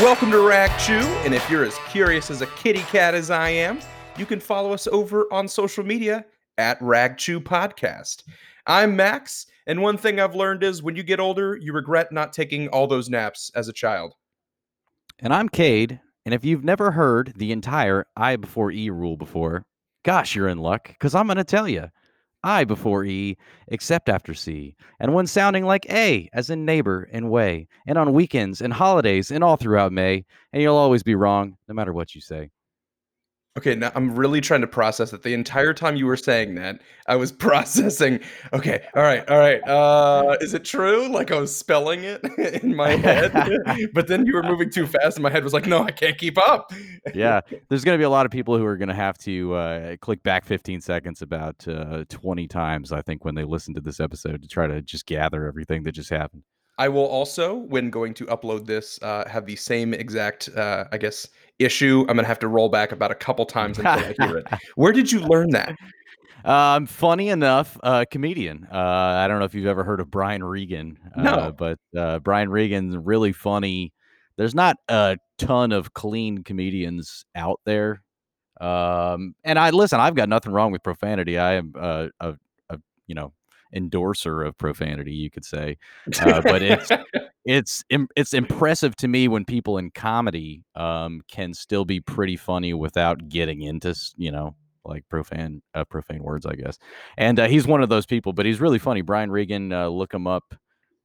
[0.00, 0.94] Welcome to Rag Chew,
[1.26, 3.80] and if you're as curious as a kitty cat as I am,
[4.16, 6.24] you can follow us over on social media
[6.56, 8.22] at Rag Chew Podcast.
[8.66, 12.32] I'm Max, and one thing I've learned is when you get older, you regret not
[12.32, 14.14] taking all those naps as a child.
[15.18, 19.66] And I'm Cade, and if you've never heard the entire I before E rule before,
[20.02, 21.90] gosh, you're in luck, because I'm going to tell you.
[22.42, 23.36] I before E,
[23.68, 28.12] except after C, and when sounding like A, as in neighbor and way, and on
[28.12, 32.14] weekends and holidays and all throughout May, and you'll always be wrong, no matter what
[32.14, 32.50] you say.
[33.60, 35.22] Okay, now I'm really trying to process it.
[35.22, 38.20] The entire time you were saying that, I was processing.
[38.54, 39.60] Okay, all right, all right.
[39.68, 41.08] Uh, is it true?
[41.08, 42.24] Like I was spelling it
[42.62, 43.34] in my head,
[43.92, 46.16] but then you were moving too fast, and my head was like, "No, I can't
[46.16, 46.72] keep up."
[47.14, 49.54] yeah, there's going to be a lot of people who are going to have to
[49.54, 53.82] uh, click back 15 seconds about uh, 20 times, I think, when they listen to
[53.82, 56.44] this episode to try to just gather everything that just happened.
[56.80, 60.96] I will also, when going to upload this, uh, have the same exact, uh, I
[60.96, 61.28] guess,
[61.60, 62.00] issue.
[62.08, 64.46] I'm gonna have to roll back about a couple times until I hear it.
[64.74, 65.76] Where did you learn that?
[66.44, 68.66] Um, funny enough, uh, comedian.
[68.72, 70.98] Uh, I don't know if you've ever heard of Brian Regan.
[71.14, 71.52] Uh, No.
[71.56, 73.92] but uh, Brian Regan's really funny.
[74.36, 78.02] There's not a ton of clean comedians out there.
[78.58, 80.00] Um, and I listen.
[80.00, 81.38] I've got nothing wrong with profanity.
[81.38, 82.34] I am uh, a,
[82.70, 83.32] a you know
[83.72, 85.76] endorser of profanity, you could say.
[86.20, 86.90] Uh, but it's
[87.44, 92.74] it's it's impressive to me when people in comedy um, can still be pretty funny
[92.74, 94.54] without getting into you know
[94.84, 96.78] like profane uh, profane words, I guess.
[97.16, 99.02] And uh, he's one of those people, but he's really funny.
[99.02, 100.54] Brian Regan, uh, look him up.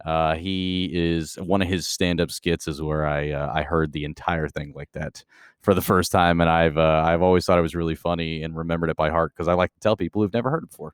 [0.05, 4.03] Uh, he is one of his stand-up skits is where I uh, I heard the
[4.03, 5.23] entire thing like that
[5.61, 8.55] for the first time, and I've uh, I've always thought it was really funny and
[8.55, 10.93] remembered it by heart because I like to tell people who've never heard it before.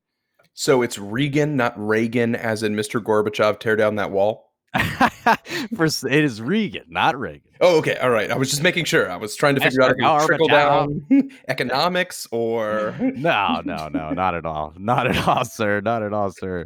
[0.54, 3.02] So it's Regan, not Reagan, as in Mr.
[3.02, 4.52] Gorbachev, tear down that wall.
[5.76, 7.52] For it is Regan, not Reagan.
[7.60, 8.32] Oh, okay, all right.
[8.32, 9.10] I was just making sure.
[9.10, 11.06] I was trying to figure out if trickle down
[11.48, 12.96] economics or.
[13.22, 14.74] No, no, no, not at all.
[14.78, 15.82] Not at all, sir.
[15.82, 16.66] Not at all, sir.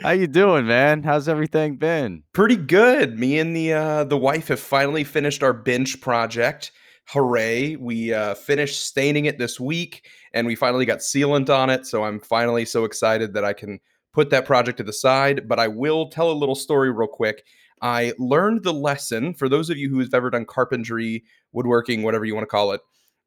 [0.00, 1.02] How you doing, man?
[1.02, 2.22] How's everything been?
[2.32, 3.18] Pretty good.
[3.18, 6.72] Me and the uh, the wife have finally finished our bench project.
[7.08, 7.76] Hooray!
[7.76, 11.86] We uh, finished staining it this week, and we finally got sealant on it.
[11.86, 13.80] So I'm finally so excited that I can
[14.12, 15.48] put that project to the side.
[15.48, 17.44] But I will tell a little story real quick.
[17.80, 22.24] I learned the lesson for those of you who have ever done carpentry, woodworking, whatever
[22.24, 22.80] you want to call it.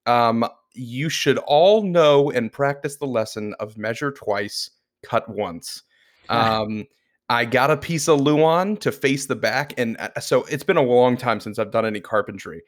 [0.05, 4.71] Um, you should all know and practice the lesson of measure twice,
[5.03, 5.83] cut once.
[6.27, 6.85] Um,
[7.29, 10.75] I got a piece of Luan to face the back, and uh, so it's been
[10.75, 12.63] a long time since I've done any carpentry.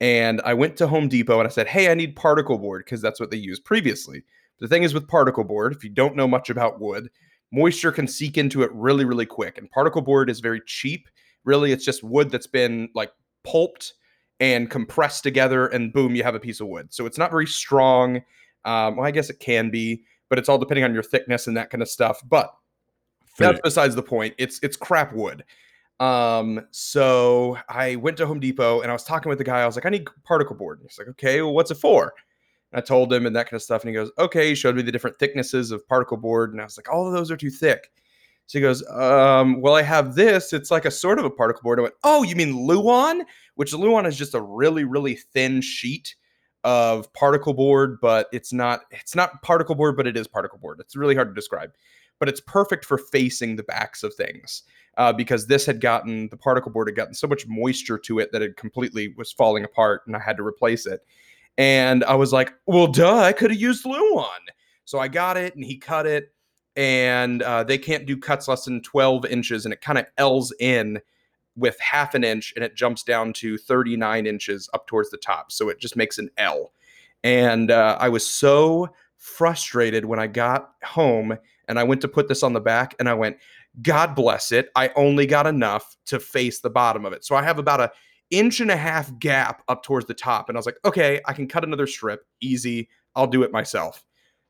[0.00, 3.02] And I went to Home Depot and I said, "Hey, I need particle board because
[3.02, 4.24] that's what they used previously."
[4.60, 7.10] The thing is with particle board, if you don't know much about wood,
[7.52, 9.58] moisture can seep into it really, really quick.
[9.58, 11.08] And particle board is very cheap.
[11.44, 13.12] Really, it's just wood that's been like
[13.44, 13.94] pulped
[14.38, 16.92] and compressed together, and boom, you have a piece of wood.
[16.92, 18.16] So it's not very strong.
[18.64, 21.56] Um, well, I guess it can be, but it's all depending on your thickness and
[21.56, 22.20] that kind of stuff.
[22.26, 22.54] But
[23.38, 24.34] that's besides the point.
[24.38, 25.44] It's it's crap wood.
[26.00, 29.60] Um, so I went to Home Depot and I was talking with the guy.
[29.60, 30.80] I was like, I need particle board.
[30.80, 32.14] And he's like, okay, well, what's it for?
[32.72, 33.82] And I told him and that kind of stuff.
[33.82, 34.48] And he goes, okay.
[34.48, 36.52] He showed me the different thicknesses of particle board.
[36.52, 37.90] And I was like, all of those are too thick.
[38.46, 40.52] So he goes, um, well, I have this.
[40.52, 41.78] It's like a sort of a particle board.
[41.78, 43.22] I went, oh, you mean Luan?
[43.56, 46.16] Which Luan is just a really, really thin sheet
[46.64, 50.80] of particle board, but it's not it's not particle board, but it is particle board.
[50.80, 51.72] It's really hard to describe.
[52.18, 54.62] But it's perfect for facing the backs of things
[55.00, 58.30] uh, because this had gotten the particle board had gotten so much moisture to it
[58.32, 61.00] that it completely was falling apart, and I had to replace it.
[61.56, 64.28] And I was like, well, duh, I could have used Luan.
[64.84, 66.34] So I got it, and he cut it,
[66.76, 70.52] and uh, they can't do cuts less than 12 inches, and it kind of L's
[70.60, 71.00] in
[71.56, 75.50] with half an inch, and it jumps down to 39 inches up towards the top.
[75.50, 76.72] So it just makes an L.
[77.24, 81.38] And uh, I was so frustrated when I got home
[81.70, 83.38] and I went to put this on the back, and I went,
[83.82, 84.70] God bless it.
[84.76, 87.24] I only got enough to face the bottom of it.
[87.24, 87.92] So I have about a
[88.30, 90.48] inch and a half gap up towards the top.
[90.48, 92.24] And I was like, okay, I can cut another strip.
[92.40, 92.88] Easy.
[93.14, 94.04] I'll do it myself.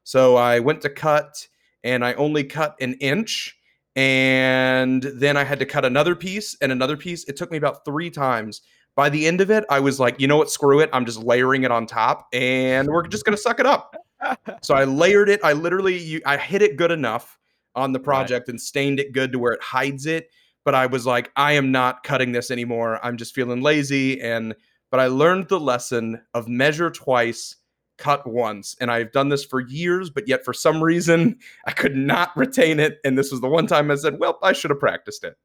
[0.05, 1.49] So I went to cut
[1.83, 3.57] and I only cut an inch.
[3.97, 7.25] And then I had to cut another piece and another piece.
[7.25, 8.63] It took me about three times.
[8.97, 10.51] By the end of it, I was like, you know what?
[10.51, 10.91] Screw it.
[10.93, 13.97] I'm just layering it on top and we're just going to suck it up.
[14.61, 15.41] So I layered it.
[15.43, 17.40] I literally, you, I hit it good enough
[17.75, 20.31] on the project and stained it good to where it hides it.
[20.65, 23.05] But I was like, I am not cutting this anymore.
[23.05, 24.21] I'm just feeling lazy.
[24.21, 24.55] And,
[24.91, 27.57] but I learned the lesson of measure twice,
[27.97, 28.77] cut once.
[28.81, 32.81] And I've done this for years, but yet for some reason, I could not retain
[32.81, 32.99] it.
[33.05, 35.37] And this was the one time I said, well, I should have practiced it.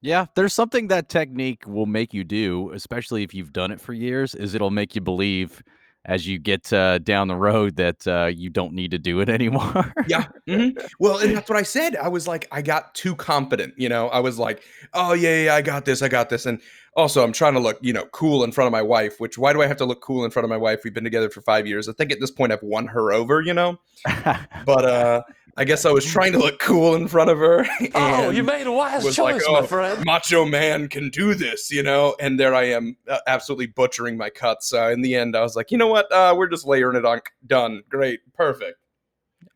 [0.00, 3.92] Yeah, there's something that technique will make you do, especially if you've done it for
[3.92, 5.62] years, is it'll make you believe
[6.04, 9.28] as you get uh, down the road that uh, you don't need to do it
[9.28, 9.92] anymore.
[10.06, 10.26] Yeah.
[10.48, 10.76] mhm.
[10.98, 11.96] Well, and that's what I said.
[11.96, 13.74] I was like, I got too confident.
[13.76, 14.62] You know, I was like,
[14.94, 16.02] oh, yeah, yeah, I got this.
[16.02, 16.46] I got this.
[16.46, 16.60] And
[16.96, 19.52] also, I'm trying to look, you know, cool in front of my wife, which why
[19.52, 20.80] do I have to look cool in front of my wife?
[20.84, 21.88] We've been together for five years.
[21.88, 23.78] I think at this point I've won her over, you know?
[24.64, 25.22] But uh,
[25.56, 27.66] I guess I was trying to look cool in front of her.
[27.94, 30.04] Oh, you made a wise choice, like, my oh, friend.
[30.04, 32.16] macho man can do this, you know?
[32.18, 34.68] And there I am, uh, absolutely butchering my cuts.
[34.68, 36.10] So in the end, I was like, you know what?
[36.10, 37.20] Uh, we're just layering it on.
[37.46, 37.82] Done.
[37.90, 38.20] Great.
[38.34, 38.78] Perfect.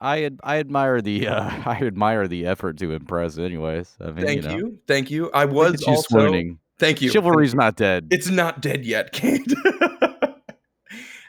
[0.01, 3.39] I ad- I admire the uh, I admire the effort to impress.
[3.39, 4.49] Anyways, I mean, Thank you.
[4.49, 4.79] Know, you.
[4.87, 5.31] Thank you.
[5.33, 6.03] I was you also.
[6.09, 6.59] swooning.
[6.79, 7.11] Thank you.
[7.11, 8.09] Chivalry's not dead.
[8.11, 9.55] It's not dead yet, Cade.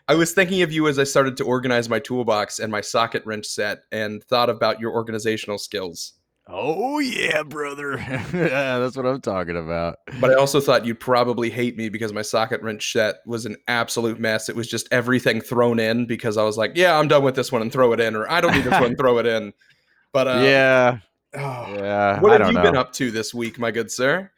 [0.09, 3.25] I was thinking of you as I started to organize my toolbox and my socket
[3.25, 6.13] wrench set and thought about your organizational skills.
[6.50, 7.98] Oh yeah, brother.
[7.98, 8.24] yeah,
[8.80, 9.98] that's what I'm talking about.
[10.21, 13.57] But I also thought you'd probably hate me because my socket wrench set was an
[13.68, 14.48] absolute mess.
[14.48, 17.51] It was just everything thrown in because I was like, yeah, I'm done with this
[17.51, 19.51] one and throw it in, or I don't need this one, throw it in.
[20.13, 21.00] But uh, yeah,
[21.36, 21.39] oh,
[21.75, 22.21] yeah.
[22.21, 22.63] what have you know.
[22.63, 24.31] been up to this week, my good sir?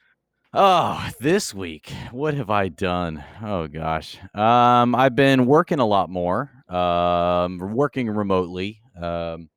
[0.51, 3.23] Oh, this week, what have I done?
[3.43, 6.49] Oh gosh, um, I've been working a lot more.
[6.67, 8.81] Um, working remotely.
[8.99, 9.49] Um,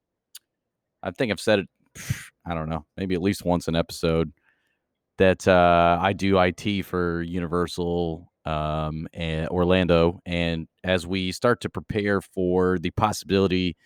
[1.02, 1.68] I think I've said it.
[2.46, 4.32] I don't know, maybe at least once an episode
[5.18, 11.70] that uh, I do IT for Universal um, and Orlando, and as we start to
[11.70, 13.76] prepare for the possibility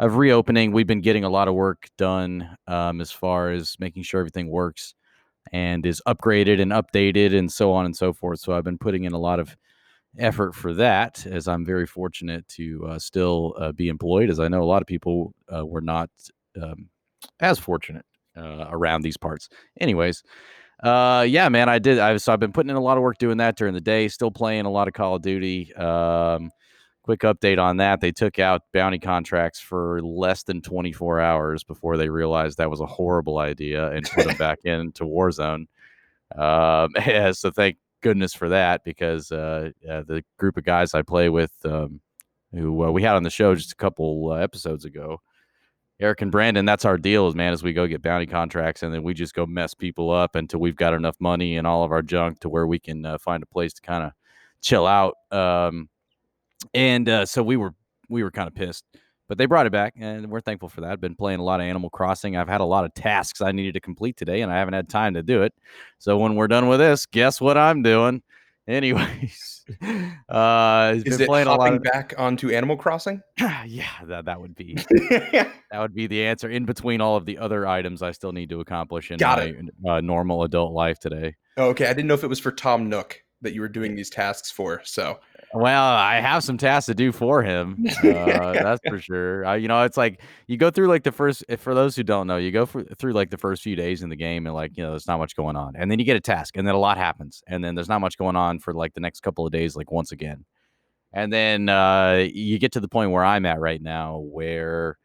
[0.00, 4.04] of reopening, we've been getting a lot of work done um, as far as making
[4.04, 4.94] sure everything works
[5.52, 8.40] and is upgraded and updated and so on and so forth.
[8.40, 9.56] So I've been putting in a lot of
[10.18, 14.48] effort for that as I'm very fortunate to uh, still uh, be employed, as I
[14.48, 16.10] know a lot of people uh, were not
[16.60, 16.88] um,
[17.40, 18.04] as fortunate
[18.36, 19.48] uh, around these parts.
[19.80, 20.22] Anyways,
[20.82, 21.98] uh, yeah, man, I did.
[21.98, 24.08] I so I've been putting in a lot of work doing that during the day.
[24.08, 25.74] Still playing a lot of Call of Duty.
[25.74, 26.50] Um,
[27.10, 31.96] quick update on that: they took out bounty contracts for less than 24 hours before
[31.96, 35.66] they realized that was a horrible idea and put them back into Warzone.
[36.36, 41.28] Um, yeah, so thank goodness for that because uh, the group of guys I play
[41.28, 42.00] with, um,
[42.52, 45.20] who uh, we had on the show just a couple uh, episodes ago,
[45.98, 48.94] Eric and Brandon, that's our deal, is man, as we go get bounty contracts and
[48.94, 51.90] then we just go mess people up until we've got enough money and all of
[51.90, 54.12] our junk to where we can uh, find a place to kind of
[54.62, 55.16] chill out.
[55.32, 55.88] Um,
[56.74, 57.74] and uh, so we were
[58.08, 58.84] we were kind of pissed,
[59.28, 60.90] but they brought it back, and we're thankful for that.
[60.90, 62.36] I've been playing a lot of Animal Crossing.
[62.36, 64.88] I've had a lot of tasks I needed to complete today, and I haven't had
[64.88, 65.54] time to do it.
[65.98, 68.22] So when we're done with this, guess what I'm doing?
[68.68, 69.64] Anyways,
[70.28, 73.20] uh, Is been it playing a lot hopping of back onto Animal Crossing?
[73.38, 74.74] yeah, that that would be
[75.10, 76.48] that would be the answer.
[76.48, 79.40] In between all of the other items I still need to accomplish in Got
[79.80, 81.34] my uh, normal adult life today.
[81.56, 83.96] Oh, okay, I didn't know if it was for Tom Nook that you were doing
[83.96, 84.82] these tasks for.
[84.84, 85.18] So
[85.52, 87.84] Well, I have some tasks to do for him.
[88.10, 89.44] Uh, that's for sure.
[89.44, 91.44] Uh, you know, it's like you go through like the first.
[91.58, 94.08] For those who don't know, you go for, through like the first few days in
[94.08, 96.16] the game, and like you know, there's not much going on, and then you get
[96.16, 98.72] a task, and then a lot happens, and then there's not much going on for
[98.72, 100.44] like the next couple of days, like once again,
[101.12, 104.96] and then uh, you get to the point where I'm at right now, where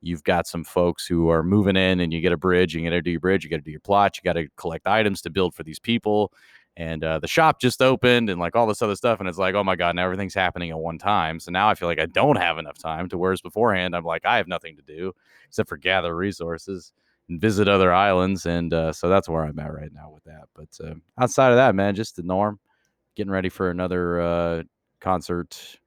[0.00, 2.90] you've got some folks who are moving in, and you get a bridge, you got
[2.90, 5.22] to do your bridge, you got to do your plot, you got to collect items
[5.22, 6.32] to build for these people
[6.76, 9.54] and uh, the shop just opened and like all this other stuff and it's like
[9.54, 11.38] oh my god now everything's happening at one time.
[11.38, 14.24] So now i feel like i don't have enough time to whereas beforehand i'm like
[14.24, 15.12] i have nothing to do
[15.48, 16.92] except for gather resources
[17.28, 20.44] and visit other islands and uh, so that's where i'm at right now with that.
[20.54, 22.58] But uh, outside of that man just the norm
[23.16, 24.62] getting ready for another uh,
[25.00, 25.78] concert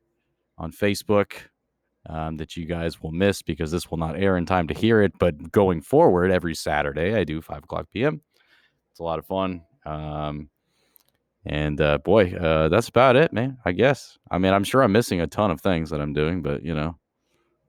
[0.57, 1.33] on facebook
[2.07, 5.01] um, that you guys will miss because this will not air in time to hear
[5.01, 8.21] it but going forward every saturday i do 5 o'clock pm
[8.95, 9.61] it's a lot of fun.
[9.85, 10.49] Um,
[11.45, 13.57] and uh, boy, uh, that's about it, man.
[13.65, 14.17] I guess.
[14.31, 16.73] I mean, I'm sure I'm missing a ton of things that I'm doing, but you
[16.73, 16.97] know,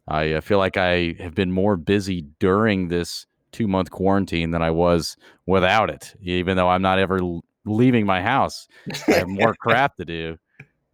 [0.08, 4.62] I uh, feel like I have been more busy during this two month quarantine than
[4.62, 5.16] I was
[5.46, 6.14] without it.
[6.22, 7.20] Even though I'm not ever
[7.64, 8.66] leaving my house,
[9.08, 10.38] I have more crap to do.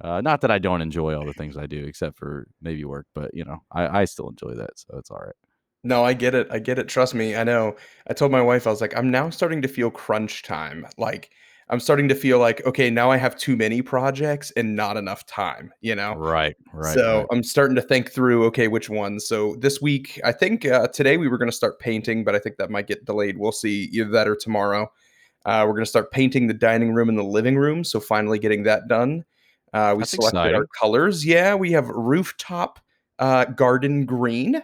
[0.00, 3.06] Uh, not that I don't enjoy all the things I do, except for maybe work,
[3.14, 5.36] but you know, I, I still enjoy that, so it's all right.
[5.84, 6.48] no, I get it.
[6.50, 6.88] I get it.
[6.88, 7.36] Trust me.
[7.36, 7.76] I know.
[8.08, 10.86] I told my wife I was like, I'm now starting to feel crunch time.
[10.98, 11.30] Like
[11.72, 15.24] I'm starting to feel like okay, now I have too many projects and not enough
[15.24, 15.72] time.
[15.80, 16.14] You know.
[16.14, 16.94] Right, right.
[16.94, 17.26] so right.
[17.32, 19.26] I'm starting to think through, okay, which ones.
[19.26, 22.38] So this week, I think uh, today we were going to start painting, but I
[22.38, 23.38] think that might get delayed.
[23.38, 24.92] We'll see either that or tomorrow.
[25.46, 27.84] Uh, we're going to start painting the dining room and the living room.
[27.84, 29.24] So finally getting that done.
[29.72, 31.24] Uh, we That's selected our colors.
[31.24, 32.80] Yeah, we have rooftop
[33.18, 34.62] uh, garden green,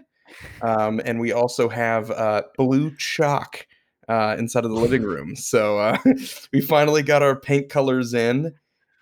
[0.60, 3.66] um, and we also have uh, blue chalk
[4.08, 5.36] uh, inside of the living room.
[5.36, 5.98] So uh,
[6.52, 8.54] we finally got our paint colors in,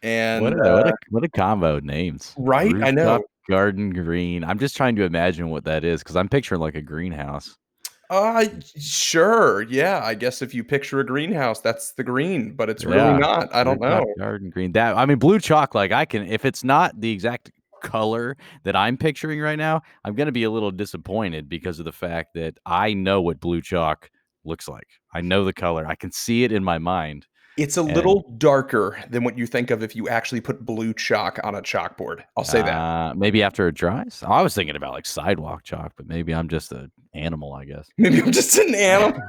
[0.03, 2.35] and what a, uh, what a what a combo of names.
[2.37, 3.25] right, I know.
[3.49, 4.43] Garden green.
[4.43, 7.57] I'm just trying to imagine what that is because I'm picturing like a greenhouse.
[8.09, 8.45] Uh,
[8.77, 10.01] sure, yeah.
[10.03, 13.55] I guess if you picture a greenhouse, that's the green, but it's really Yeah, not.
[13.55, 14.15] I don't Rooftop know.
[14.19, 14.73] Garden green.
[14.73, 15.75] That I mean, blue chalk.
[15.75, 17.51] Like I can, if it's not the exact
[17.83, 21.93] color that I'm picturing right now, I'm gonna be a little disappointed because of the
[21.93, 24.11] fact that I know what blue chalk
[24.47, 24.87] looks like.
[25.13, 25.87] I know the color.
[25.87, 27.27] I can see it in my mind.
[27.57, 30.93] It's a And little darker than what you think of if you actually put blue
[30.93, 32.23] chalk on a chalkboard.
[32.37, 32.69] I'll say that.
[32.75, 34.23] uh, maybe after it dries.
[34.27, 37.55] I was thinking about like sidewalk chalk, but maybe I'm just an animal.
[37.55, 37.89] I guess.
[37.97, 39.21] Maybe I'm just an animal.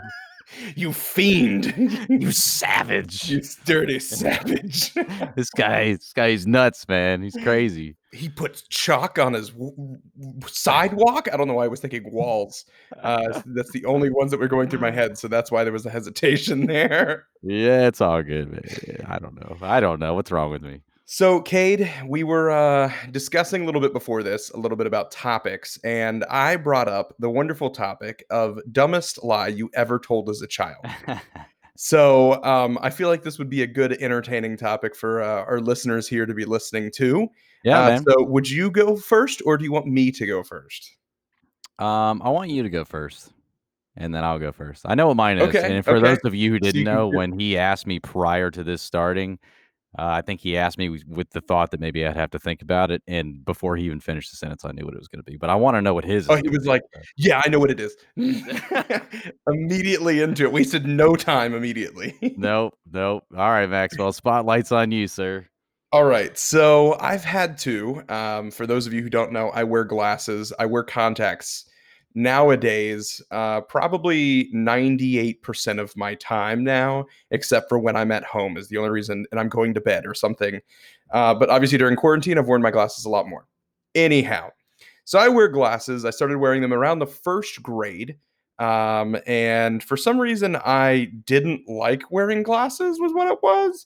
[0.76, 1.74] You fiend.
[2.10, 3.30] you savage.
[3.30, 4.94] you dirty savage.
[5.36, 7.22] this guy, this guy's nuts, man.
[7.22, 7.96] He's crazy.
[8.12, 10.00] he puts chalk on his w- w-
[10.48, 11.28] sidewalk.
[11.32, 12.66] I don't know why I was thinking walls.
[13.04, 15.74] Uh, that's the only ones that were going through my head, so that's why there
[15.74, 17.26] was a hesitation there.
[17.44, 19.06] Yeah, it's all good, man.
[19.08, 19.58] I don't know.
[19.62, 20.82] I don't know what's wrong with me.
[21.10, 25.10] So, Cade, we were uh, discussing a little bit before this, a little bit about
[25.10, 30.42] topics, and I brought up the wonderful topic of dumbest lie you ever told as
[30.42, 30.86] a child.
[31.80, 35.60] So, um, I feel like this would be a good, entertaining topic for uh, our
[35.60, 37.28] listeners here to be listening to.
[37.64, 38.04] yeah, Uh, man.
[38.04, 40.96] so, would you go first, or do you want me to go first?
[41.78, 43.32] Um, I want you to go first,
[43.96, 44.86] and then I'll go first.
[44.88, 46.08] I know what mine is, Okay, and for okay.
[46.08, 49.38] those of you who didn't know, when he asked me prior to this starting,
[49.98, 52.62] uh, I think he asked me with- the thought that maybe I'd have to think
[52.62, 55.24] about it, and before he even finished the sentence, I knew what it was going
[55.24, 55.38] to be.
[55.38, 56.30] But I want to know what his.
[56.30, 56.70] Oh, he was be.
[56.70, 56.82] like,
[57.16, 57.96] Yeah, I know what it is.
[59.48, 60.52] immediately into it.
[60.52, 62.16] Wasted no time immediately.
[62.38, 63.24] nope, nope.
[63.36, 65.48] All right, Maxwell, spotlight's on you, sir.
[65.94, 66.38] All right.
[66.38, 68.04] So I've had to.
[68.10, 70.52] Um, for those of you who don't know, I wear glasses.
[70.60, 71.67] I wear contacts
[72.18, 73.22] nowadays.
[73.30, 78.68] Uh, probably ninety-eight percent of my time now, except for when I'm at home, is
[78.68, 80.60] the only reason, and I'm going to bed or something.
[81.12, 83.46] Uh, but obviously during quarantine, I've worn my glasses a lot more.
[83.96, 84.50] Anyhow,
[85.06, 86.04] so I wear glasses.
[86.04, 88.18] I started wearing them around the first grade.
[88.60, 93.86] Um, and for some reason, I didn't like wearing glasses, was what it was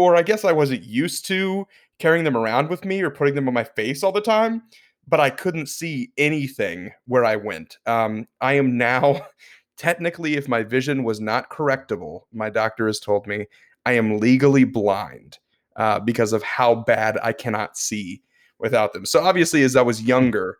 [0.00, 1.66] or I guess I wasn't used to
[1.98, 4.62] carrying them around with me or putting them on my face all the time,
[5.10, 7.78] but I couldn't see anything where I went.
[7.84, 9.26] Um, I am now,
[9.76, 13.46] technically, if my vision was not correctable, my doctor has told me
[13.84, 15.38] I am legally blind
[15.76, 18.22] uh, because of how bad I cannot see
[18.58, 19.04] without them.
[19.04, 20.58] So, obviously, as I was younger,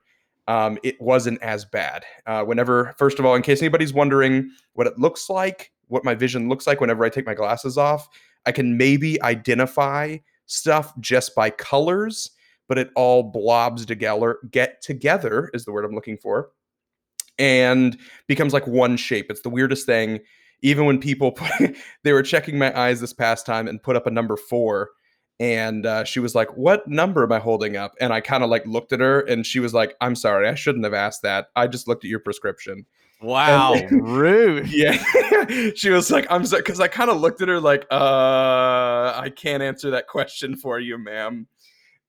[0.49, 2.05] um, it wasn't as bad.
[2.27, 6.15] Uh, whenever, first of all, in case anybody's wondering what it looks like, what my
[6.15, 8.09] vision looks like whenever I take my glasses off,
[8.47, 10.17] I can maybe identify
[10.47, 12.31] stuff just by colors,
[12.71, 16.51] but it all blobs together, get together is the word I'm looking for,
[17.37, 17.99] and
[18.29, 19.27] becomes like one shape.
[19.29, 20.21] It's the weirdest thing.
[20.63, 24.07] Even when people put, they were checking my eyes this past time and put up
[24.07, 24.91] a number four,
[25.41, 28.51] and uh, she was like, "What number am I holding up?" And I kind of
[28.51, 31.49] like looked at her, and she was like, "I'm sorry, I shouldn't have asked that.
[31.57, 32.87] I just looked at your prescription."
[33.21, 34.69] Wow, rude.
[34.69, 34.93] Yeah.
[35.75, 39.31] she was like, I'm sorry, because I kind of looked at her like, uh, I
[39.35, 41.47] can't answer that question for you, ma'am.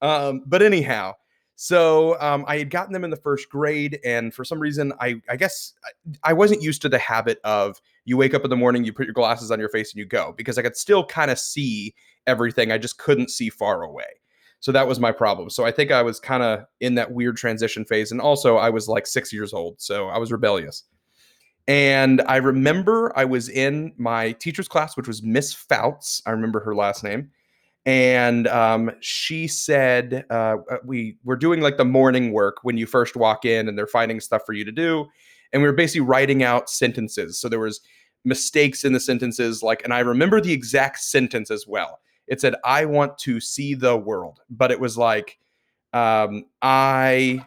[0.01, 1.13] Um, but anyhow,
[1.55, 5.22] so um, I had gotten them in the first grade, and for some reason, I
[5.29, 8.55] I guess I, I wasn't used to the habit of you wake up in the
[8.55, 11.05] morning, you put your glasses on your face, and you go because I could still
[11.05, 11.93] kind of see
[12.27, 12.72] everything.
[12.72, 14.05] I just couldn't see far away.
[14.60, 15.50] So that was my problem.
[15.50, 18.12] So I think I was kind of in that weird transition phase.
[18.12, 19.81] And also, I was like six years old.
[19.81, 20.84] So I was rebellious.
[21.67, 26.22] And I remember I was in my teacher's class, which was Miss Fouts.
[26.27, 27.31] I remember her last name.
[27.85, 32.85] And um, she said, uh, uh, we were doing like the morning work when you
[32.85, 35.07] first walk in and they're finding stuff for you to do.
[35.51, 37.39] And we were basically writing out sentences.
[37.39, 37.81] So there was
[38.23, 39.63] mistakes in the sentences.
[39.63, 42.00] Like, and I remember the exact sentence as well.
[42.27, 44.41] It said, I want to see the world.
[44.50, 45.39] But it was like,
[45.91, 47.43] um, I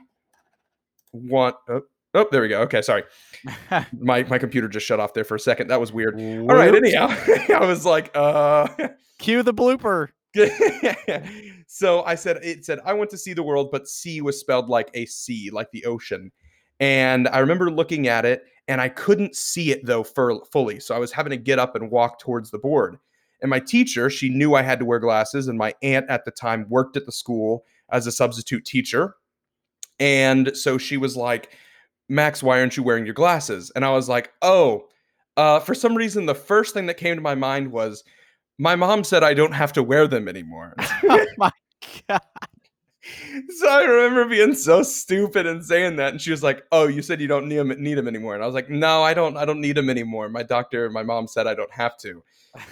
[1.13, 1.83] want, oh,
[2.15, 2.61] oh, there we go.
[2.63, 3.05] Okay, sorry
[3.99, 5.69] my my computer just shut off there for a second.
[5.69, 6.15] That was weird.
[6.15, 7.09] All right, anyhow,
[7.55, 8.69] I was like, uh
[9.19, 10.09] Cue the blooper.
[11.67, 14.69] so I said it said I want to see the world, but sea was spelled
[14.69, 16.33] like a sea, like the ocean.
[16.81, 20.81] And I remember looking at it and I couldn't see it though for, fully.
[20.81, 22.99] So I was having to get up and walk towards the board.
[23.41, 26.31] And my teacher, she knew I had to wear glasses, and my aunt at the
[26.31, 29.17] time worked at the school as a substitute teacher.
[30.01, 31.51] And so she was like,
[32.09, 33.71] Max, why aren't you wearing your glasses?
[33.77, 34.87] And I was like, oh,
[35.37, 38.03] uh, for some reason, the first thing that came to my mind was
[38.59, 40.75] my mom said I don't have to wear them anymore.
[41.05, 41.51] oh my
[42.09, 42.21] god.
[43.57, 47.03] so I remember being so stupid and saying that, and she was like, "Oh, you
[47.03, 49.37] said you don't need him, need him anymore," and I was like, "No, I don't.
[49.37, 50.29] I don't need him anymore.
[50.29, 52.23] My doctor, my mom said I don't have to."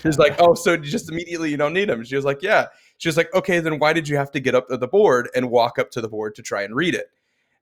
[0.01, 2.67] She was like, "Oh, so just immediately you don't need him?" She was like, "Yeah."
[2.99, 5.29] She was like, "Okay, then why did you have to get up to the board
[5.35, 7.09] and walk up to the board to try and read it?"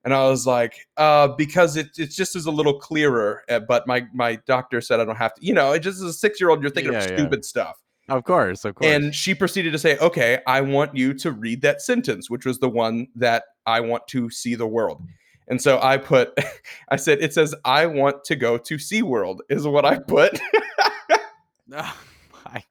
[0.04, 3.86] And I was like, uh, "Because it it just is a little clearer." Uh, but
[3.88, 5.44] my my doctor said I don't have to.
[5.44, 7.16] You know, it just as a six year old, you're thinking Yeah, of yeah.
[7.16, 7.78] stupid stuff.
[8.10, 8.90] Of course, of course.
[8.90, 12.58] And she proceeded to say, okay, I want you to read that sentence, which was
[12.58, 15.02] the one that I want to see the world.
[15.46, 16.36] And so I put,
[16.88, 20.40] I said, it says, I want to go to SeaWorld, is what I put.
[21.72, 21.98] oh
[22.44, 22.64] my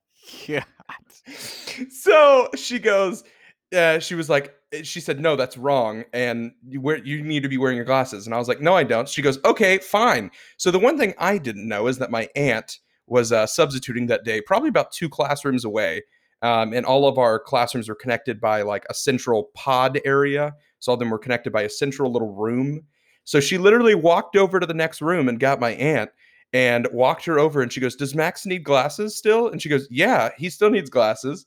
[0.48, 0.66] god.
[1.90, 3.24] so she goes,
[3.76, 4.54] uh, she was like,
[4.84, 6.04] she said, no, that's wrong.
[6.12, 8.26] And you, wear, you need to be wearing your glasses.
[8.28, 9.08] And I was like, no, I don't.
[9.08, 10.32] She goes, okay, fine.
[10.58, 14.24] So the one thing I didn't know is that my aunt was uh, substituting that
[14.24, 16.04] day, probably about two classrooms away.
[16.42, 20.56] Um, and all of our classrooms were connected by like a central pod area.
[20.80, 22.86] So all of them were connected by a central little room.
[23.26, 26.12] So she literally walked over to the next room and got my aunt
[26.54, 27.62] and walked her over.
[27.62, 29.50] And she goes, Does Max need glasses still?
[29.50, 31.46] And she goes, Yeah, he still needs glasses.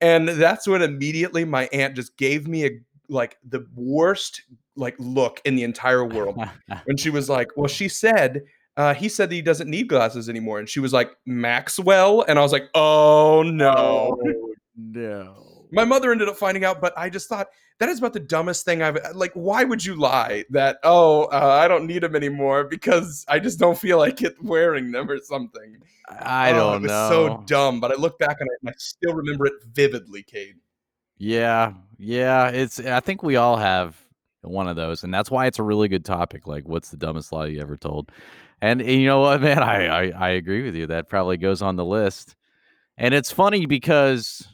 [0.00, 2.70] And that's when immediately my aunt just gave me a
[3.08, 4.42] like the worst
[4.76, 6.38] like look in the entire world
[6.88, 8.42] and she was like, Well, she said
[8.76, 10.58] uh, he said that he doesn't need glasses anymore.
[10.58, 12.22] And she was like, Maxwell.
[12.26, 14.18] And I was like, oh no.
[14.20, 15.66] Oh, no.
[15.70, 17.48] My mother ended up finding out, but I just thought
[17.80, 19.32] that is about the dumbest thing I've like.
[19.34, 23.58] Why would you lie that, oh, uh, I don't need them anymore because I just
[23.58, 25.78] don't feel like it wearing them or something?
[26.08, 26.76] I Oh, don't know.
[26.76, 27.08] it was know.
[27.10, 30.56] so dumb, but I look back on it and I still remember it vividly, Cade.
[31.18, 32.48] Yeah, yeah.
[32.48, 32.78] It's.
[32.78, 33.96] I think we all have
[34.42, 36.46] one of those, and that's why it's a really good topic.
[36.46, 38.12] Like, what's the dumbest lie you ever told?
[38.64, 40.86] And, and you know what, man, I, I I agree with you.
[40.86, 42.34] That probably goes on the list.
[42.96, 44.46] And it's funny because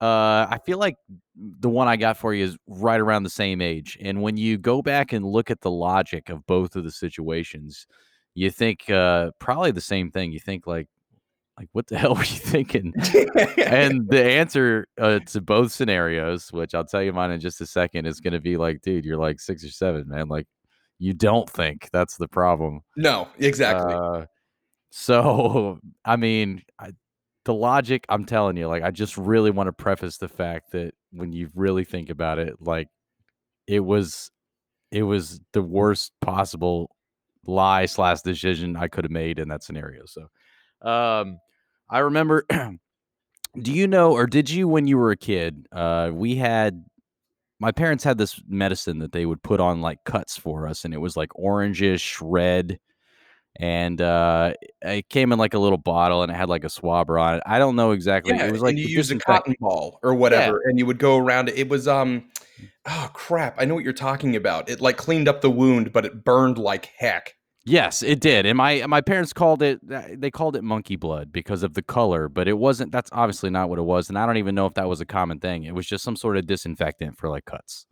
[0.00, 0.96] uh, I feel like
[1.34, 3.98] the one I got for you is right around the same age.
[4.00, 7.86] And when you go back and look at the logic of both of the situations,
[8.34, 10.32] you think uh, probably the same thing.
[10.32, 10.88] You think like,
[11.58, 12.94] like what the hell were you thinking?
[13.58, 17.66] and the answer uh, to both scenarios, which I'll tell you mine in just a
[17.66, 20.28] second, is going to be like, dude, you're like six or seven, man.
[20.28, 20.46] Like,
[20.98, 22.80] you don't think that's the problem.
[22.96, 23.94] no, exactly.
[23.94, 24.26] Uh,
[24.90, 26.92] so, I mean, I,
[27.44, 30.94] the logic, I'm telling you, like, I just really want to preface the fact that
[31.12, 32.88] when you really think about it, like,
[33.66, 34.30] it was,
[34.90, 36.90] it was the worst possible
[37.44, 40.02] lie slash decision I could have made in that scenario.
[40.06, 40.28] So,
[40.88, 41.38] um,
[41.88, 42.46] I remember.
[43.62, 46.84] do you know, or did you, when you were a kid, uh, we had
[47.58, 50.92] my parents had this medicine that they would put on like cuts for us, and
[50.92, 52.78] it was like orangish red,
[53.58, 57.18] and uh, it came in like a little bottle, and it had like a swabber
[57.18, 57.42] on it.
[57.46, 58.34] I don't know exactly.
[58.34, 60.98] yeah, it was like you the use a cotton ball or whatever, and you would
[60.98, 61.56] go around it.
[61.56, 62.28] It was um,
[62.86, 64.68] oh crap, I know what you're talking about.
[64.68, 67.35] It like cleaned up the wound, but it burned like heck.
[67.68, 69.80] Yes, it did, and my my parents called it.
[69.92, 72.92] uh, They called it monkey blood because of the color, but it wasn't.
[72.92, 75.06] That's obviously not what it was, and I don't even know if that was a
[75.06, 75.64] common thing.
[75.64, 77.86] It was just some sort of disinfectant for like cuts.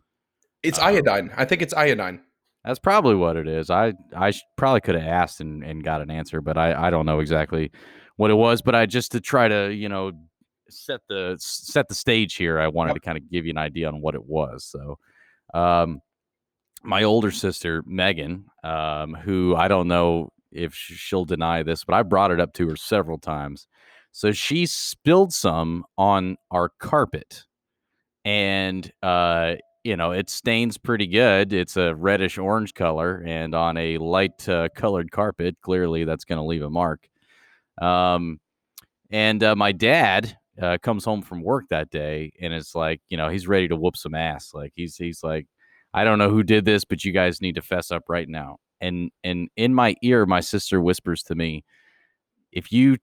[0.63, 1.31] It's Uh, iodine.
[1.37, 2.21] I think it's iodine.
[2.63, 3.69] That's probably what it is.
[3.69, 7.05] I I probably could have asked and, and got an answer, but I, I don't
[7.05, 7.71] know exactly
[8.17, 8.61] what it was.
[8.61, 10.13] But I just to try to you know
[10.69, 12.59] set the set the stage here.
[12.59, 12.95] I wanted Yep.
[12.95, 14.65] to kind of give you an idea on what it was.
[14.65, 14.97] So,
[15.53, 16.01] um,
[16.85, 22.03] my older sister Megan, um, who I don't know if she'll deny this, but I
[22.03, 23.67] brought it up to her several times.
[24.11, 27.43] So she spilled some on our carpet,
[28.23, 31.51] and uh, you know it stains pretty good.
[31.53, 36.39] It's a reddish orange color, and on a light uh, colored carpet, clearly that's going
[36.39, 37.09] to leave a mark.
[37.81, 38.39] Um,
[39.11, 43.17] and uh, my dad uh, comes home from work that day, and it's like you
[43.17, 44.51] know he's ready to whoop some ass.
[44.53, 45.47] Like he's he's like,
[45.95, 48.57] I don't know who did this, but you guys need to fess up right now.
[48.81, 51.63] And and in my ear, my sister whispers to me,
[52.51, 52.97] if you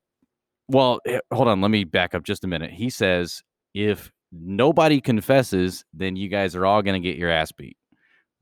[0.69, 2.71] well, eh, hold on, let me back up just a minute.
[2.71, 3.43] He says,
[3.75, 7.79] if nobody confesses, then you guys are all to get your ass beat.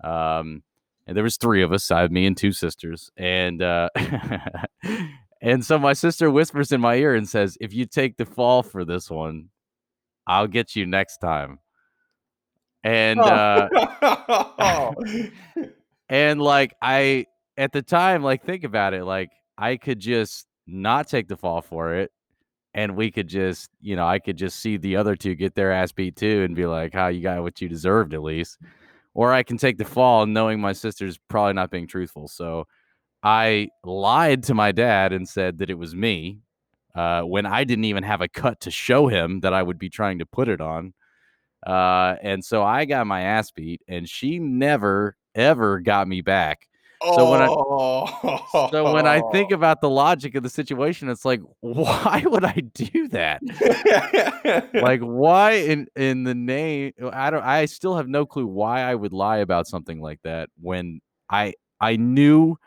[0.03, 0.65] Um,
[1.07, 1.91] and there was three of us.
[1.93, 3.89] I have me and two sisters, and uh,
[5.43, 8.65] and so my sister whispers in my ear and says, "If you take the fall
[8.65, 9.51] for this one,
[10.27, 11.60] I'll get you next time."
[12.83, 13.69] And uh,
[14.59, 14.95] Oh.
[16.09, 21.09] and like I at the time, like think about it, like I could just not
[21.09, 22.11] take the fall for it,
[22.75, 25.73] and we could just, you know, I could just see the other two get their
[25.73, 28.59] ass beat too, and be like, "How you got what you deserved at least,"
[29.15, 32.29] or I can take the fall, knowing my sister's probably not being truthful.
[32.29, 32.67] So
[33.23, 36.41] I lied to my dad and said that it was me
[36.95, 39.91] uh, when I didn't even have a cut to show him that I would be
[39.91, 40.95] trying to put it on.
[41.67, 46.67] Uh, and so I got my ass beat, and she never ever got me back.
[47.03, 48.69] So when I oh.
[48.71, 52.63] so when I think about the logic of the situation, it's like, why would I
[52.75, 53.41] do that?
[54.75, 56.93] like, why in in the name?
[57.13, 57.43] I don't.
[57.43, 61.55] I still have no clue why I would lie about something like that when I
[61.81, 62.59] I knew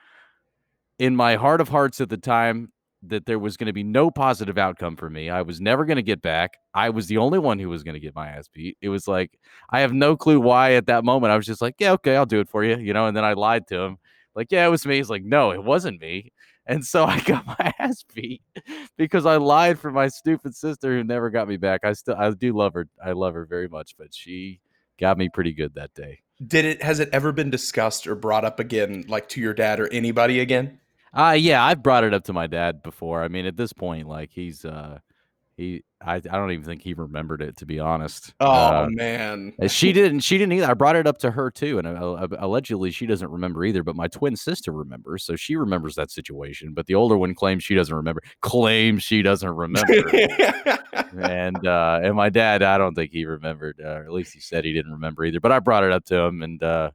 [0.97, 2.72] in my heart of hearts at the time
[3.07, 5.29] that there was going to be no positive outcome for me.
[5.29, 6.57] I was never going to get back.
[6.73, 8.77] I was the only one who was going to get my ass beat.
[8.81, 9.37] It was like
[9.69, 12.25] I have no clue why at that moment I was just like, yeah, okay, I'll
[12.25, 13.07] do it for you, you know.
[13.07, 13.97] And then I lied to him,
[14.35, 14.97] like, yeah, it was me.
[14.97, 16.31] He's like, no, it wasn't me.
[16.65, 18.41] And so I got my ass beat
[18.97, 21.81] because I lied for my stupid sister who never got me back.
[21.83, 22.87] I still I do love her.
[23.03, 24.59] I love her very much, but she
[24.99, 26.19] got me pretty good that day.
[26.45, 29.79] Did it has it ever been discussed or brought up again like to your dad
[29.79, 30.79] or anybody again?
[31.13, 33.23] Uh yeah, I've brought it up to my dad before.
[33.23, 34.99] I mean, at this point, like he's uh
[35.56, 38.34] he I, I don't even think he remembered it to be honest.
[38.39, 38.47] Oh
[38.86, 39.54] Uh, man.
[39.67, 40.65] she didn't she didn't either.
[40.71, 43.84] I brought it up to her too, and uh, uh, allegedly she doesn't remember either.
[43.84, 46.73] But my twin sister remembers, so she remembers that situation.
[46.73, 48.21] But the older one claims she doesn't remember.
[48.41, 50.10] Claims she doesn't remember.
[51.19, 54.39] and uh, and my dad, I don't think he remembered, uh, or at least he
[54.39, 55.39] said he didn't remember either.
[55.39, 56.89] But I brought it up to him, and uh,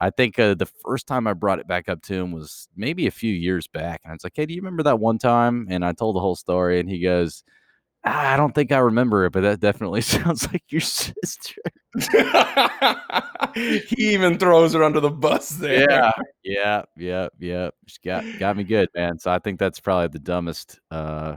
[0.00, 3.06] I think uh, the first time I brought it back up to him was maybe
[3.06, 5.66] a few years back, and I was like, "Hey, do you remember that one time?"
[5.70, 7.44] And I told the whole story, and he goes.
[8.04, 11.60] "Ah, I don't think I remember it, but that definitely sounds like your sister.
[13.54, 15.90] he even throws her under the bus there.
[15.90, 16.10] Yeah,
[16.42, 17.70] yeah, yeah, yeah.
[17.86, 19.18] She got got me good, man.
[19.18, 21.36] So I think that's probably the dumbest uh,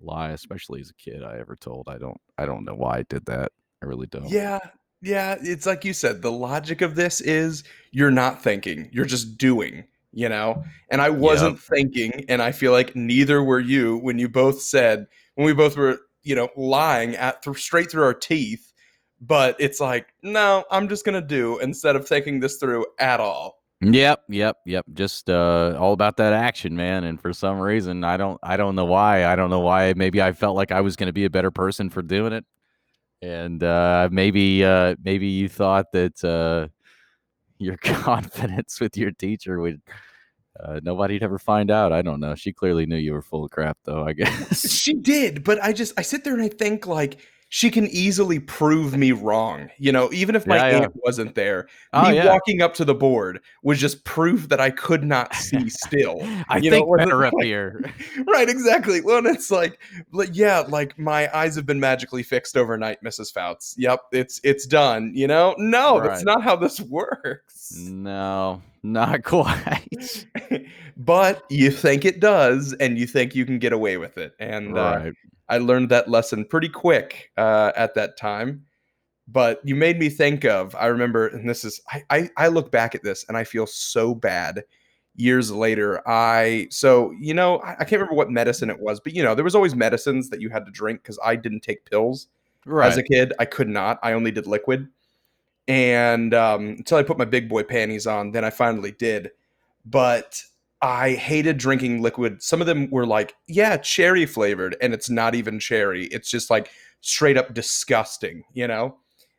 [0.00, 1.88] lie, especially as a kid, I ever told.
[1.88, 3.52] I don't, I don't know why I did that.
[3.82, 4.28] I really don't.
[4.28, 4.58] Yeah.
[5.04, 9.36] Yeah, it's like you said, the logic of this is you're not thinking, you're just
[9.36, 10.64] doing, you know?
[10.88, 15.06] And I wasn't thinking, and I feel like neither were you when you both said
[15.34, 18.72] when we both were, you know, lying at th- straight through our teeth,
[19.20, 23.20] but it's like, no, I'm just going to do instead of thinking this through at
[23.20, 23.58] all.
[23.82, 24.86] Yep, yep, yep.
[24.94, 27.04] Just uh, all about that action, man.
[27.04, 29.26] And for some reason, I don't, I don't know why.
[29.26, 29.92] I don't know why.
[29.94, 32.46] Maybe I felt like I was going to be a better person for doing it
[33.24, 36.68] and uh, maybe uh, maybe you thought that uh,
[37.58, 39.80] your confidence with your teacher would
[40.62, 41.92] uh, nobody'd ever find out.
[41.92, 42.34] I don't know.
[42.34, 44.04] She clearly knew you were full of crap, though.
[44.04, 47.18] I guess she did, but I just I sit there and I think like
[47.56, 49.70] she can easily prove me wrong.
[49.78, 50.78] You know, even if my Yeah, yeah.
[50.86, 52.26] aunt wasn't there, Oh, me yeah.
[52.26, 56.18] walking up to the board was just proof that I could not see still.
[56.48, 57.80] I You think wasn't better up like- here.
[58.26, 59.00] right, exactly.
[59.02, 59.78] Well, and it's like,
[60.10, 63.32] like, yeah, like my eyes have been magically fixed overnight, Mrs.
[63.32, 63.76] Fouts.
[63.78, 65.12] Yep, it's it's done.
[65.14, 67.72] You know, no, that's not how this works.
[67.78, 70.26] No, not quite.
[70.96, 74.32] but you think it does, and you think you can get away with it.
[74.40, 75.12] And uh, right.
[75.48, 78.64] I learned that lesson pretty quick uh, at that time.
[79.26, 82.70] But you made me think of, I remember, and this is, I, I, I look
[82.70, 84.64] back at this and I feel so bad
[85.16, 86.06] years later.
[86.06, 89.34] I, so, you know, I, I can't remember what medicine it was, but, you know,
[89.34, 92.26] there was always medicines that you had to drink because I didn't take pills
[92.66, 92.90] Right.
[92.90, 93.32] as a kid.
[93.38, 94.88] I could not, I only did liquid.
[95.68, 99.30] And um, until I put my big boy panties on, then I finally did.
[99.86, 100.42] But
[100.84, 102.42] I hated drinking liquid.
[102.42, 106.08] Some of them were like, yeah, cherry flavored, and it's not even cherry.
[106.08, 106.70] It's just like
[107.00, 108.98] straight up disgusting, you know?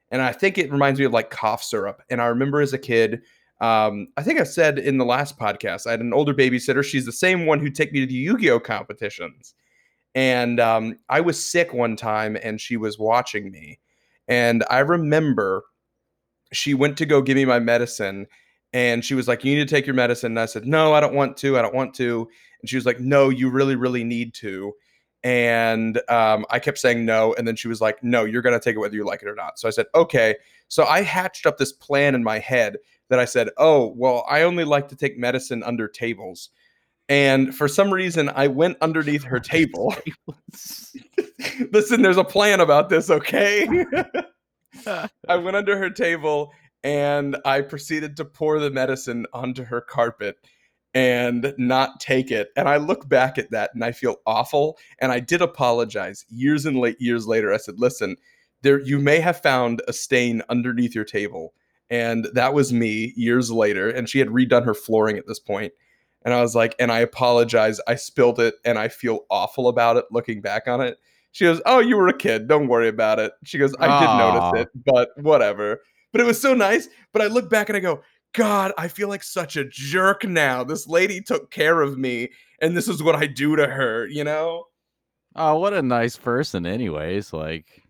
[0.10, 2.02] And I think it reminds me of like cough syrup.
[2.10, 3.22] And I remember as a kid,
[3.62, 6.84] um, I think I said in the last podcast, I had an older babysitter.
[6.84, 9.54] She's the same one who'd take me to the Yu Gi Oh competitions.
[10.16, 13.80] And um, I was sick one time and she was watching me.
[14.28, 15.64] And I remember
[16.54, 18.26] she went to go give me my medicine
[18.76, 20.34] and she was like, You need to take your medicine.
[20.34, 21.58] And I said, No, I don't want to.
[21.58, 22.28] I don't want to.
[22.60, 24.74] And she was like, No, you really, really need to.
[25.24, 27.34] And um, I kept saying no.
[27.36, 29.30] And then she was like, No, you're going to take it whether you like it
[29.30, 29.58] or not.
[29.58, 30.36] So I said, Okay.
[30.68, 32.76] So I hatched up this plan in my head
[33.08, 36.50] that I said, Oh, well, I only like to take medicine under tables.
[37.08, 39.96] And for some reason, I went underneath her table.
[41.72, 43.86] Listen, there's a plan about this, okay?
[45.28, 46.52] I went under her table
[46.86, 50.38] and I proceeded to pour the medicine onto her carpet
[50.94, 52.50] and not take it.
[52.56, 54.78] And I look back at that and I feel awful.
[55.00, 57.52] And I did apologize years and late years later.
[57.52, 58.18] I said, listen,
[58.62, 61.56] there you may have found a stain underneath your table.
[61.90, 63.90] And that was me years later.
[63.90, 65.74] And she had redone her flooring at this point.
[66.22, 67.82] And I was like, and I apologize.
[67.88, 71.00] I spilled it and I feel awful about it looking back on it.
[71.32, 72.48] She goes, Oh, you were a kid.
[72.48, 73.34] Don't worry about it.
[73.44, 74.52] She goes, I did Aw.
[74.52, 75.82] notice it, but whatever.
[76.16, 76.88] But it was so nice.
[77.12, 78.02] But I look back and I go,
[78.34, 80.64] God, I feel like such a jerk now.
[80.64, 82.30] This lady took care of me,
[82.62, 84.64] and this is what I do to her, you know?
[85.36, 87.34] Oh, what a nice person, anyways.
[87.34, 87.84] Like,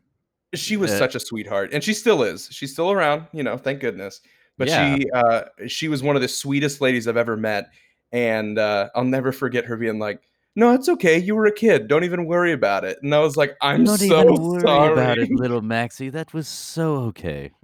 [0.55, 2.49] She was Uh, such a sweetheart, and she still is.
[2.51, 4.21] She's still around, you know, thank goodness.
[4.57, 4.95] But Yeah.
[4.95, 7.69] she uh she was one of the sweetest ladies I've ever met,
[8.11, 10.19] and uh I'll never forget her being like,
[10.55, 11.17] "No, it's okay.
[11.17, 11.87] You were a kid.
[11.87, 14.93] Don't even worry about it." And I was like, "I'm Don't so even worry sorry."
[14.93, 16.09] about it, little Maxie.
[16.09, 17.51] That was so okay.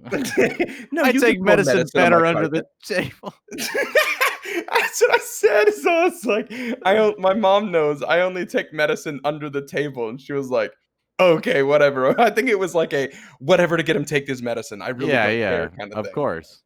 [0.92, 3.34] no, I you take can medicine, better my under the table.
[3.52, 5.74] That's what I said.
[5.74, 6.52] So I was like,
[6.84, 10.50] I o- my mom knows I only take medicine under the table, and she was
[10.50, 10.72] like,
[11.18, 14.82] "Okay, whatever." I think it was like a whatever to get him take this medicine.
[14.82, 16.14] I really yeah, don't yeah, care kind of, of thing.
[16.14, 16.62] course.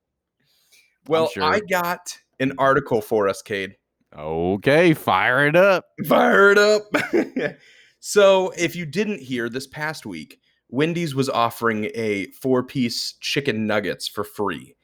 [1.08, 1.44] Well, sure.
[1.44, 3.76] I got an article for us, Cade.
[4.14, 5.86] Okay, fire it up.
[6.06, 6.84] Fire it up.
[8.00, 14.08] so, if you didn't hear this past week, Wendy's was offering a four-piece chicken nuggets
[14.08, 14.74] for free.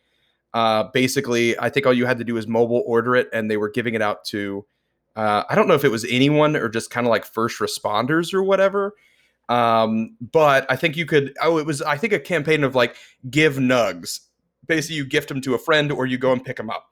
[0.54, 3.56] Uh, basically, I think all you had to do was mobile order it, and they
[3.56, 4.66] were giving it out to.
[5.16, 8.32] Uh, I don't know if it was anyone or just kind of like first responders
[8.32, 8.94] or whatever.
[9.48, 11.34] Um, but I think you could.
[11.40, 11.82] Oh, it was.
[11.82, 12.96] I think a campaign of like
[13.30, 14.20] give nugs.
[14.66, 16.86] Basically, you gift them to a friend or you go and pick them up.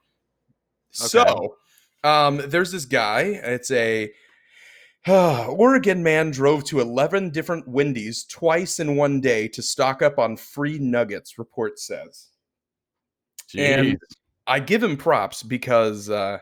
[0.91, 1.55] So,
[2.03, 3.39] um, there's this guy.
[3.43, 4.11] It's a
[5.07, 10.37] Oregon man drove to 11 different Wendy's twice in one day to stock up on
[10.37, 11.37] free nuggets.
[11.37, 12.27] Report says.
[13.55, 13.97] And-
[14.47, 16.39] I give him props because, uh,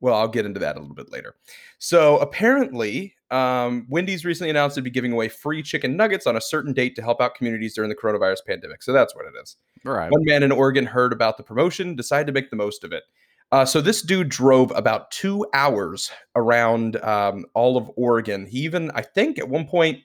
[0.00, 1.34] well, I'll get into that a little bit later.
[1.78, 6.40] So apparently, um, Wendy's recently announced to be giving away free chicken nuggets on a
[6.40, 8.82] certain date to help out communities during the coronavirus pandemic.
[8.82, 9.56] So that's what it is.
[9.86, 10.10] All right.
[10.10, 13.04] One man in Oregon heard about the promotion, decided to make the most of it.
[13.50, 18.46] Uh, so this dude drove about two hours around um, all of Oregon.
[18.46, 20.00] He even, I think, at one point,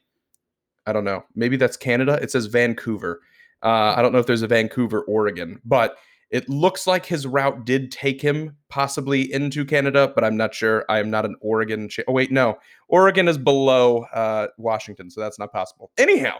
[0.85, 2.19] I don't know, maybe that's Canada.
[2.21, 3.21] It says Vancouver.
[3.61, 5.97] Uh, I don't know if there's a Vancouver, Oregon, but
[6.29, 10.83] it looks like his route did take him possibly into Canada, but I'm not sure.
[10.89, 11.87] I am not an Oregon.
[11.87, 15.91] Cha- oh wait, no, Oregon is below uh, Washington, so that's not possible.
[15.97, 16.37] Anyhow,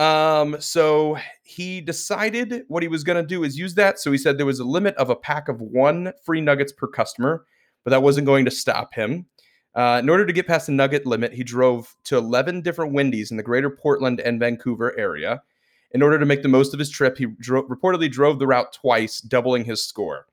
[0.00, 3.98] um, so he decided what he was going to do is use that.
[3.98, 6.86] So he said there was a limit of a pack of one free nuggets per
[6.86, 7.44] customer,
[7.84, 9.26] but that wasn't going to stop him.
[9.74, 13.30] Uh, in order to get past the nugget limit, he drove to 11 different Wendy's
[13.30, 15.42] in the greater Portland and Vancouver area.
[15.90, 18.72] In order to make the most of his trip, he dro- reportedly drove the route
[18.72, 20.26] twice, doubling his score.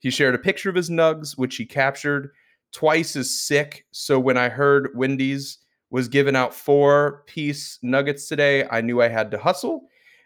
[0.00, 2.30] He shared a picture of his nugs, which he captured.
[2.72, 3.86] Twice is sick.
[3.92, 5.58] So when I heard Wendy's
[5.92, 9.82] was giving out four piece nuggets today, I knew I had to hustle.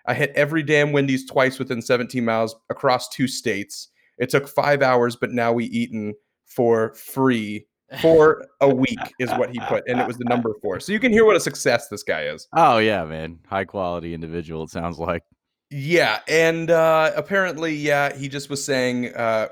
[0.07, 3.89] I hit every damn Wendy's twice within 17 miles across two states.
[4.17, 6.15] It took five hours, but now we eaten
[6.47, 7.67] for free
[8.01, 10.81] for a week is what he put, and it was the number four.
[10.81, 12.49] So you can hear what a success this guy is.
[12.55, 13.41] Oh yeah, man.
[13.49, 14.65] High quality individual.
[14.65, 15.23] It sounds like.
[15.71, 19.49] Yeah, and uh, apparently, yeah, he just was saying uh,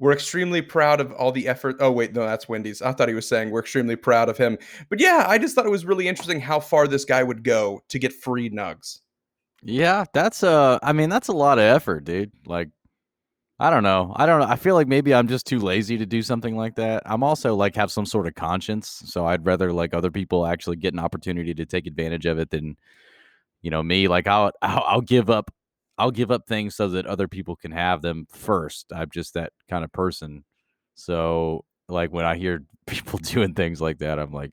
[0.00, 1.76] we're extremely proud of all the effort.
[1.78, 2.82] Oh wait, no, that's Wendy's.
[2.82, 4.58] I thought he was saying we're extremely proud of him.
[4.88, 7.82] But yeah, I just thought it was really interesting how far this guy would go
[7.88, 9.00] to get free nugs.
[9.62, 12.32] Yeah, that's uh I mean, that's a lot of effort, dude.
[12.46, 12.70] Like
[13.60, 14.14] I don't know.
[14.16, 14.46] I don't know.
[14.46, 17.02] I feel like maybe I'm just too lazy to do something like that.
[17.04, 20.76] I'm also like have some sort of conscience, so I'd rather like other people actually
[20.76, 22.78] get an opportunity to take advantage of it than
[23.60, 24.08] you know me.
[24.08, 25.50] Like I'll I'll, I'll give up
[26.00, 28.90] I'll give up things so that other people can have them first.
[28.90, 30.44] I'm just that kind of person.
[30.94, 34.50] So like when I hear people doing things like that, I'm like,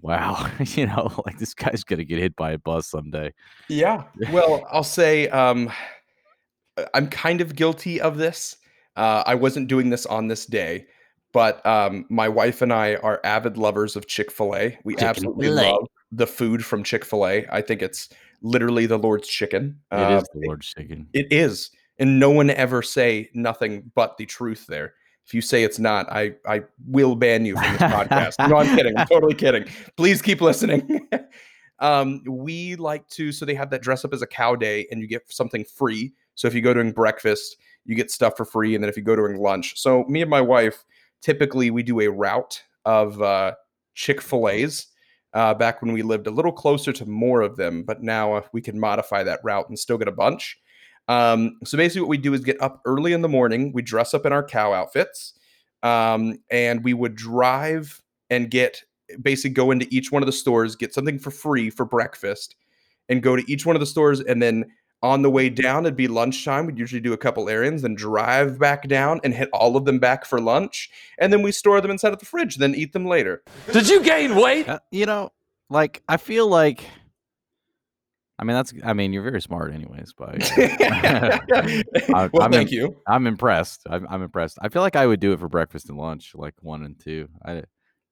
[0.00, 3.32] wow, you know, like this guy's gonna get hit by a bus someday.
[3.68, 4.04] Yeah.
[4.32, 5.70] Well, I'll say um,
[6.92, 8.56] I'm kind of guilty of this.
[8.96, 10.86] Uh, I wasn't doing this on this day,
[11.32, 14.78] but um, my wife and I are avid lovers of Chick fil A.
[14.82, 15.70] We absolutely Chick-fil-A.
[15.70, 17.46] love the food from Chick fil A.
[17.52, 18.08] I think it's
[18.44, 19.80] literally the Lord's chicken.
[19.90, 21.08] It Uh, is the Lord's chicken.
[21.12, 21.70] It is.
[21.98, 24.94] And no one ever say nothing but the truth there.
[25.26, 28.48] If you say it's not, I I will ban you from this podcast.
[28.48, 28.96] No, I'm kidding.
[28.96, 29.64] I'm totally kidding.
[29.96, 31.08] Please keep listening.
[31.78, 35.00] um, we like to so they have that dress up as a cow day and
[35.00, 36.12] you get something free.
[36.34, 38.74] So if you go during breakfast, you get stuff for free.
[38.74, 39.80] And then if you go during lunch.
[39.80, 40.84] So me and my wife
[41.22, 43.54] typically we do a route of uh
[43.94, 44.88] Chick-fil-A's
[45.34, 48.42] uh, back when we lived a little closer to more of them, but now uh,
[48.52, 50.58] we can modify that route and still get a bunch.
[51.08, 53.72] Um, so basically, what we do is get up early in the morning.
[53.72, 55.34] We dress up in our cow outfits,
[55.82, 58.82] um, and we would drive and get
[59.20, 62.54] basically go into each one of the stores, get something for free for breakfast,
[63.08, 64.20] and go to each one of the stores.
[64.20, 64.64] And then
[65.04, 66.64] on the way down, it'd be lunchtime.
[66.64, 69.98] We'd usually do a couple errands, then drive back down and hit all of them
[69.98, 70.90] back for lunch.
[71.18, 73.42] And then we store them inside of the fridge, then eat them later.
[73.70, 74.66] Did you gain weight?
[74.66, 75.30] Uh, you know,
[75.68, 76.84] like I feel like
[78.38, 80.40] I mean that's I mean you're very smart anyways, but
[82.08, 82.96] well, I'm thank in- you.
[83.06, 83.82] I'm impressed.
[83.90, 84.56] I'm, I'm impressed.
[84.62, 87.28] I feel like I would do it for breakfast and lunch, like one and two.
[87.44, 87.64] I,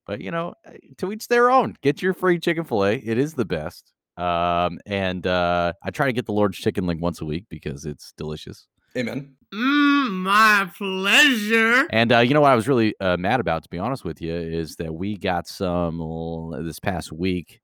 [0.06, 1.74] but you know, uh, to each their own.
[1.80, 2.96] Get your free chicken fillet.
[2.98, 3.92] It is the best.
[4.16, 7.86] Um, and uh, I try to get the Lord's chicken like once a week because
[7.86, 8.68] it's delicious.
[8.96, 9.36] Amen.
[9.52, 11.86] Mm, my pleasure.
[11.90, 14.20] And uh, you know what I was really uh, mad about, to be honest with
[14.20, 17.60] you, is that we got some this past week,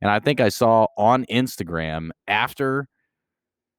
[0.00, 2.88] and I think I saw on Instagram after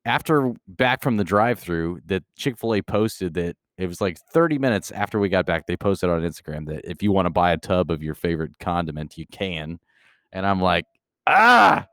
[0.05, 4.59] after back from the drive-through that Chick Fil A posted that it was like 30
[4.59, 5.65] minutes after we got back.
[5.65, 8.51] They posted on Instagram that if you want to buy a tub of your favorite
[8.59, 9.79] condiment, you can.
[10.31, 10.85] And I'm like,
[11.27, 11.87] ah,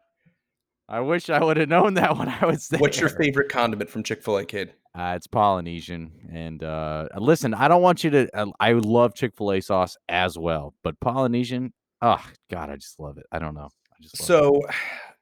[0.88, 2.80] I wish I would have known that when I was there.
[2.80, 4.74] What's your favorite condiment from Chick Fil A, kid?
[4.92, 8.28] Uh, it's Polynesian, and uh, listen, I don't want you to.
[8.36, 12.98] Uh, I love Chick Fil A sauce as well, but Polynesian, oh God, I just
[12.98, 13.26] love it.
[13.30, 13.68] I don't know.
[13.92, 14.26] I just love it.
[14.26, 14.62] So,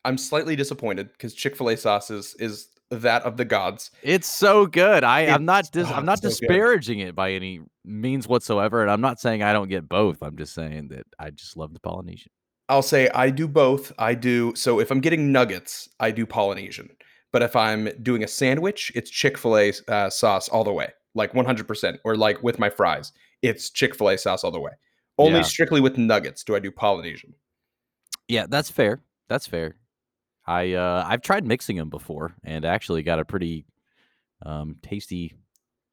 [0.07, 3.91] I'm slightly disappointed because Chick Fil A sauce is is that of the gods.
[4.03, 5.05] it's so good.
[5.05, 6.49] I I'm not dis- oh, I'm not it's so good.
[6.49, 10.23] disparaging it by any means whatsoever, and I'm not saying I don't get both.
[10.23, 12.33] I'm just saying that I just love the Polynesian.
[12.69, 13.93] I'll say I do both.
[13.99, 16.91] I do so if I'm getting nuggets, I do Polynesian.
[17.33, 20.93] But if I'm doing a sandwich, it's Chick Fil A uh, sauce all the way,
[21.15, 21.99] like 100%.
[22.05, 24.73] Or like with my fries, it's Chick Fil A sauce all the way.
[25.19, 25.43] Only Yeah.
[25.43, 27.35] strictly with nuggets do I do Polynesian.
[28.29, 29.03] Yeah, that's fair.
[29.29, 29.77] That's fair.
[30.47, 33.67] I uh I've tried mixing them before and actually got a pretty
[34.45, 35.35] um tasty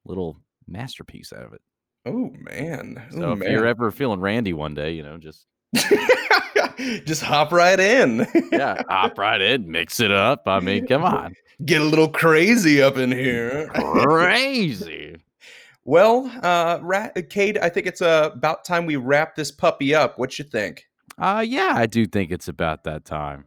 [0.04, 1.60] little masterpiece out of it.
[2.06, 5.46] Oh man, So oh, if you're ever feeling randy one day, you know, just
[7.06, 8.26] just hop right in.
[8.52, 10.42] yeah, hop right in, mix it up.
[10.46, 11.34] I mean, come on,
[11.64, 13.68] Get a little crazy up in here.
[13.74, 15.16] crazy.
[15.84, 20.18] well, uh, Ra- Cade, I think it's uh, about time we wrap this puppy up.
[20.18, 20.84] What you think?
[21.18, 23.46] Uh yeah, I do think it's about that time.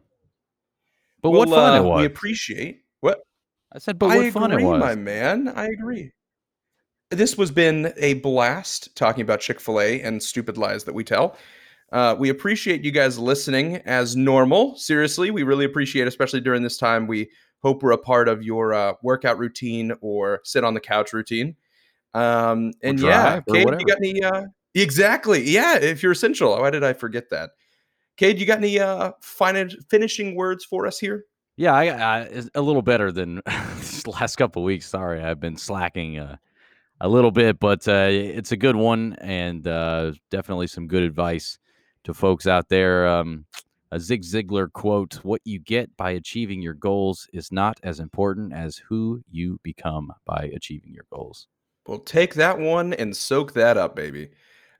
[1.22, 2.00] But Well, what fun uh, it was!
[2.00, 3.20] We appreciate what
[3.72, 4.80] I said, but I what agree, fun it was!
[4.80, 5.48] my man.
[5.54, 6.10] I agree.
[7.10, 11.04] This was been a blast talking about Chick Fil A and stupid lies that we
[11.04, 11.36] tell.
[11.92, 14.76] Uh, we appreciate you guys listening as normal.
[14.76, 17.06] Seriously, we really appreciate, especially during this time.
[17.06, 17.30] We
[17.62, 21.56] hope we're a part of your uh, workout routine or sit on the couch routine.
[22.14, 24.22] Um, and yeah, Cade, you got any?
[24.22, 24.42] Uh,
[24.74, 25.78] exactly, yeah.
[25.78, 27.50] If you're essential, why did I forget that?
[28.16, 31.24] Cade, you got any uh, fin- finishing words for us here?
[31.56, 33.42] Yeah, I, I a little better than
[34.06, 34.86] last couple weeks.
[34.86, 36.36] Sorry, I've been slacking uh,
[37.00, 41.58] a little bit, but uh, it's a good one and uh, definitely some good advice
[42.04, 43.06] to folks out there.
[43.06, 43.46] Um,
[43.92, 48.52] a Zig Ziglar quote: "What you get by achieving your goals is not as important
[48.52, 51.48] as who you become by achieving your goals."
[51.86, 54.30] Well, take that one and soak that up, baby.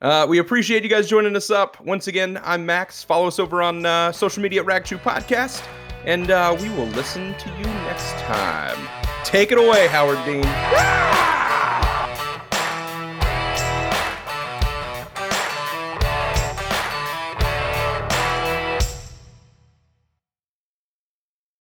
[0.01, 1.81] Uh, we appreciate you guys joining us up.
[1.81, 3.03] Once again, I'm Max.
[3.03, 5.63] Follow us over on uh, social media at Ragchew Podcast,
[6.05, 8.79] and uh, we will listen to you next time.
[9.25, 11.40] Take it away, Howard Dean.